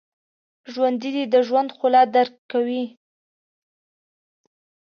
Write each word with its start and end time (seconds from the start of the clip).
ژوندي 0.73 1.11
د 1.33 1.35
ژوند 1.47 1.69
ښکلا 1.75 2.01
درک 2.15 2.35
کوي 2.51 2.83